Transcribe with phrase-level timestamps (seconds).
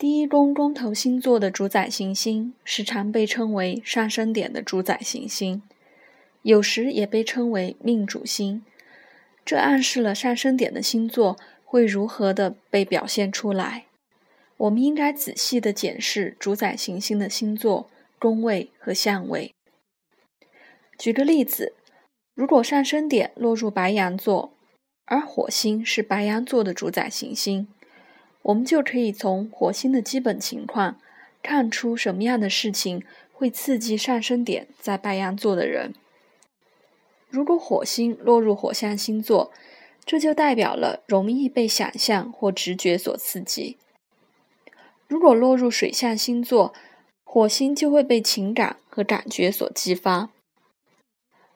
[0.00, 5.60] 第一宫宫头星座的主宰行星时常被称为上升点的主宰行星，
[6.40, 8.64] 有时也被称为命主星。
[9.44, 11.36] 这暗示了上升点的星座
[11.66, 13.84] 会如何的被表现出来。
[14.56, 19.52] 我们应该仔细的检视主宰行星的星座、宫位和相位。
[20.96, 21.74] 举个例子，
[22.34, 24.54] 如果上升点落入白羊座，
[25.04, 27.68] 而火星是白羊座的主宰行星。
[28.42, 30.98] 我们就可以从火星的基本情况
[31.42, 35.94] 看出什么样的事情会刺激上升点在白羊座的人。
[37.28, 39.52] 如果火星落入火象星座，
[40.04, 43.76] 这就代表了容易被想象或直觉所刺激；
[45.06, 46.74] 如果落入水象星座，
[47.22, 50.30] 火星就会被情感和感觉所激发；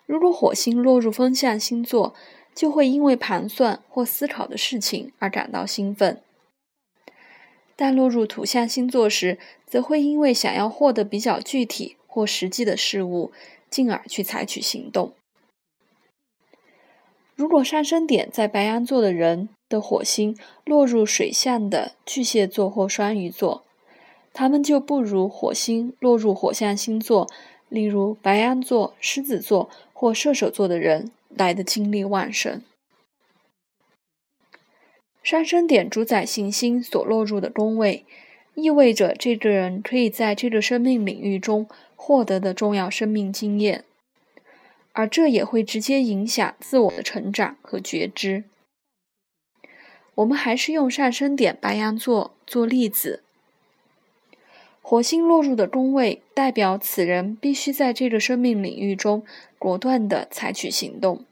[0.06, 2.14] 如果火星落入风象星座，
[2.54, 6.22] 就会因为盘算或思考的事情而感到兴奋。
[7.76, 13.32] 但落入土象星座时，则会因为想要获得比较具体或实际的事物，
[13.68, 15.12] 进而去采取行动。
[17.34, 23.64] 如果上升点在白羊座的人的火星落入水象的巨蟹座或双鱼座，
[24.32, 27.28] 他们就不如火星落入火象星座，
[27.68, 32.62] 例如白羊座、狮子座或射手座的人来的精力旺盛。
[35.24, 38.04] 上升点主宰行星所落入的宫位，
[38.54, 41.66] 意味着这个人可以在这个生命领域中
[41.96, 43.84] 获得的重要生命经验，
[44.92, 48.44] 而这也会直接影响自我的成长和觉知。
[50.16, 53.22] 我们还是用上升点白羊座做例子，
[54.82, 59.24] 火星落入的宫位代表此人必须在这个生命领域中
[59.58, 61.24] 果断地采取行动。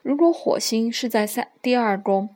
[0.00, 2.30] 如果火星是在三第二宫，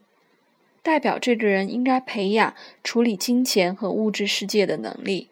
[0.82, 5.28] 代表这个人应该培养处理金钱和物质世界的能力。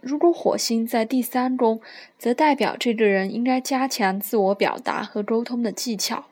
[0.00, 1.80] 如果火星在第三宫，
[2.18, 6.26] 则代表这个人应该加强自我表达和沟通的技巧，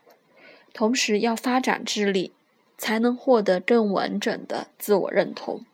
[0.72, 2.32] 同时要发展智力，
[2.76, 5.64] 才能获得更完整的自我认同。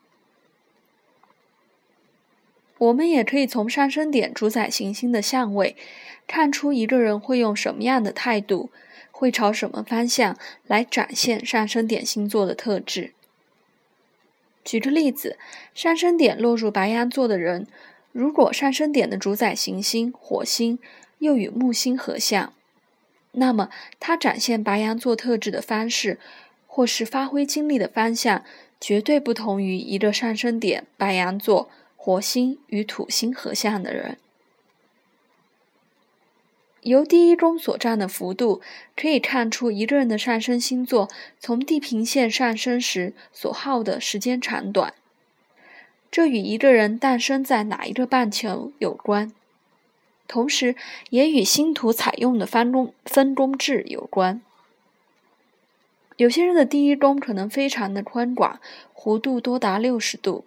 [2.78, 5.74] 我们也可以从上升点主宰行星的相位，
[6.26, 8.68] 看出一个人会用什么样的态度。
[9.18, 13.14] 会朝什么方向来展现上升点星座的特质？
[14.62, 15.38] 举个例子，
[15.74, 17.66] 上升点落入白羊座的人，
[18.12, 20.78] 如果上升点的主宰行星火星
[21.20, 22.52] 又与木星合相，
[23.32, 26.18] 那么他展现白羊座特质的方式，
[26.66, 28.44] 或是发挥精力的方向，
[28.78, 34.18] 绝对不同于一个上升点白羊座火星与土星合相的人。
[36.86, 38.60] 由第一宫所占的幅度，
[38.94, 41.08] 可以看出一个人的上升星座
[41.40, 44.94] 从地平线上升时所耗的时间长短。
[46.12, 49.32] 这与一个人诞生在哪一个半球有关，
[50.28, 50.76] 同时
[51.10, 54.40] 也与星图采用的分宫分工制有关。
[56.16, 58.60] 有些人的第一宫可能非常的宽广，
[58.94, 60.44] 弧度多达六十度，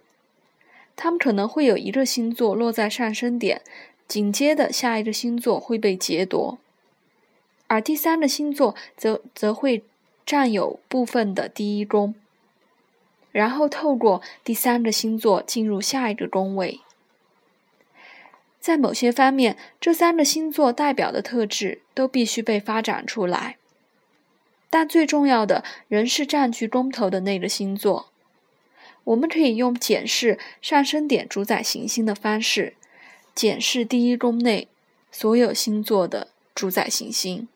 [0.95, 3.61] 他们可能会有一个星座落在上升点。
[4.09, 6.58] 紧接着下一个星座会被劫夺，
[7.68, 9.84] 而第三个星座则则会
[10.25, 12.16] 占有部分的第一宫，
[13.31, 16.81] 然后透过第三个星座进入下一个宫位。
[18.59, 23.58] 在某些方面，这三个星座代表的特质都必须被发展出来，
[24.72, 28.09] 但最重要的仍是占据宫头的那个星座。
[29.03, 32.74] 我们可以用检视上升点主宰行星的方式。
[33.39, 34.67] 检视第一宫内
[35.13, 37.47] 所有星座的主宰行星。